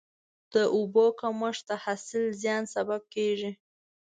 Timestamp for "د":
0.53-0.55, 1.69-1.71